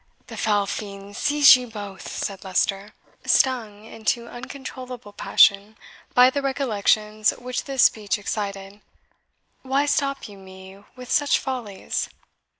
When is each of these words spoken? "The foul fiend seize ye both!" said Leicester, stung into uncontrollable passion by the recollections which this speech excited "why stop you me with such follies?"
"The 0.25 0.35
foul 0.35 0.65
fiend 0.65 1.15
seize 1.15 1.55
ye 1.55 1.65
both!" 1.65 2.07
said 2.07 2.43
Leicester, 2.43 2.95
stung 3.23 3.85
into 3.85 4.27
uncontrollable 4.27 5.13
passion 5.13 5.77
by 6.15 6.31
the 6.31 6.41
recollections 6.41 7.29
which 7.37 7.65
this 7.65 7.83
speech 7.83 8.17
excited 8.17 8.81
"why 9.61 9.85
stop 9.85 10.27
you 10.27 10.39
me 10.39 10.83
with 10.95 11.11
such 11.11 11.37
follies?" 11.37 12.09